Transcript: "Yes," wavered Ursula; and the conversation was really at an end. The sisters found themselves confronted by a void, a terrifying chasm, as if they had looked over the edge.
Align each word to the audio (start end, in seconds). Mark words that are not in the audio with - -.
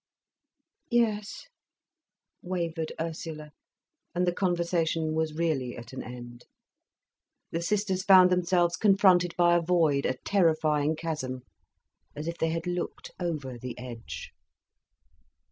"Yes," 0.89 1.45
wavered 2.41 2.91
Ursula; 2.99 3.51
and 4.15 4.25
the 4.25 4.33
conversation 4.33 5.13
was 5.13 5.35
really 5.35 5.77
at 5.77 5.93
an 5.93 6.01
end. 6.01 6.45
The 7.51 7.61
sisters 7.61 8.03
found 8.03 8.31
themselves 8.31 8.77
confronted 8.77 9.35
by 9.37 9.55
a 9.55 9.61
void, 9.61 10.07
a 10.07 10.17
terrifying 10.25 10.95
chasm, 10.95 11.43
as 12.15 12.27
if 12.27 12.35
they 12.39 12.49
had 12.49 12.65
looked 12.65 13.11
over 13.19 13.59
the 13.59 13.77
edge. 13.77 14.31